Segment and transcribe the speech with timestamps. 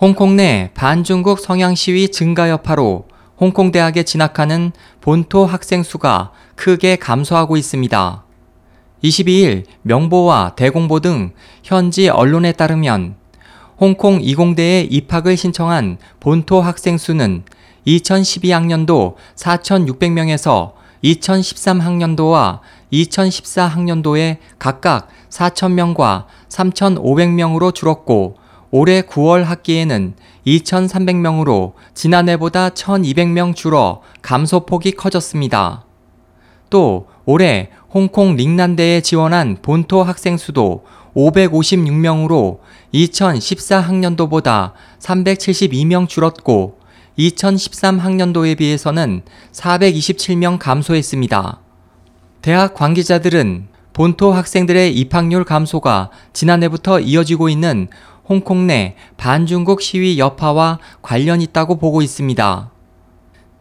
[0.00, 7.56] 홍콩 내 반중국 성향 시위 증가 여파로 홍콩 대학에 진학하는 본토 학생 수가 크게 감소하고
[7.56, 8.24] 있습니다.
[9.02, 11.32] 22일 명보와 대공보 등
[11.64, 13.16] 현지 언론에 따르면
[13.80, 17.42] 홍콩 이공대에 입학을 신청한 본토 학생 수는
[17.84, 22.60] 2012학년도 4,600명에서 2013학년도와
[22.92, 28.36] 2014학년도에 각각 4,000명과 3,500명으로 줄었고
[28.70, 30.14] 올해 9월 학기에는
[30.46, 35.84] 2,300명으로 지난해보다 1,200명 줄어 감소폭이 커졌습니다.
[36.70, 40.84] 또 올해 홍콩 링난대에 지원한 본토 학생 수도
[41.16, 42.58] 556명으로
[42.92, 46.78] 2014학년도보다 372명 줄었고
[47.18, 51.60] 2013학년도에 비해서는 427명 감소했습니다.
[52.42, 57.88] 대학 관계자들은 본토 학생들의 입학률 감소가 지난해부터 이어지고 있는
[58.28, 62.70] 홍콩 내 반중국 시위 여파와 관련 있다고 보고 있습니다.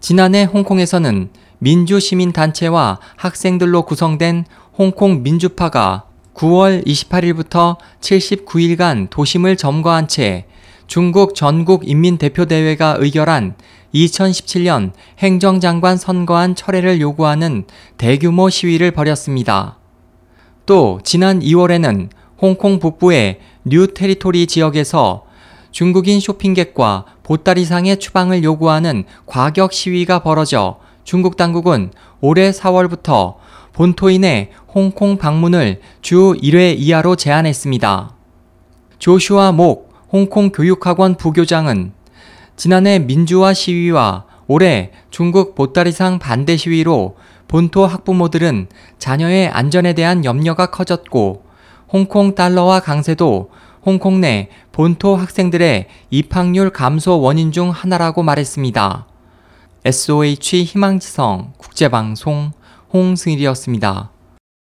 [0.00, 4.44] 지난해 홍콩에서는 민주시민단체와 학생들로 구성된
[4.76, 6.04] 홍콩 민주파가
[6.34, 10.46] 9월 28일부터 79일간 도심을 점거한 채
[10.86, 13.54] 중국 전국 인민대표대회가 의결한
[13.94, 17.64] 2017년 행정장관 선거안 철회를 요구하는
[17.96, 19.78] 대규모 시위를 벌였습니다.
[20.66, 22.08] 또 지난 2월에는
[22.44, 25.24] 홍콩 북부의 뉴 테리토리 지역에서
[25.70, 33.36] 중국인 쇼핑객과 보따리상의 추방을 요구하는 과격 시위가 벌어져 중국 당국은 올해 4월부터
[33.72, 38.14] 본토인의 홍콩 방문을 주 1회 이하로 제한했습니다.
[38.98, 41.92] 조슈아 목 홍콩 교육학원 부교장은
[42.56, 47.16] 지난해 민주화 시위와 올해 중국 보따리상 반대 시위로
[47.48, 51.43] 본토 학부모들은 자녀의 안전에 대한 염려가 커졌고
[51.94, 53.50] 홍콩 달러화 강세도
[53.86, 59.06] 홍콩 내 본토 학생들의 입학률 감소 원인 중 하나라고 말했습니다.
[59.84, 62.50] SOH 희망지성 국제방송
[62.92, 64.10] 홍승일이었습니다.